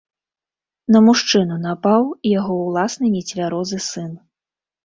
[0.95, 2.07] На мужчыну напаў
[2.39, 4.11] яго ўласны нецвярозы сын.